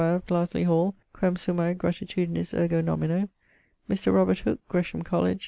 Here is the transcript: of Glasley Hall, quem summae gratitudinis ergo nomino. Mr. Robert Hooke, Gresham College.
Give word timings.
of 0.03 0.25
Glasley 0.25 0.65
Hall, 0.65 0.95
quem 1.13 1.35
summae 1.35 1.75
gratitudinis 1.75 2.55
ergo 2.57 2.81
nomino. 2.81 3.29
Mr. 3.87 4.11
Robert 4.11 4.39
Hooke, 4.39 4.59
Gresham 4.67 5.03
College. 5.03 5.37